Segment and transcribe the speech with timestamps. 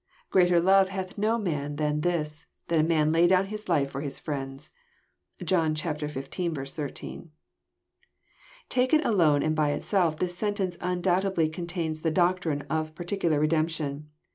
[0.31, 4.01] "Greater love hath no man than this, that a man lay down his life for
[4.01, 4.71] his friends."
[5.43, 6.71] (John xv.
[6.73, 7.31] 13.)
[8.67, 14.09] Taken alone and by itself this sentence undoubtedly contains the doctrine of particular redemption.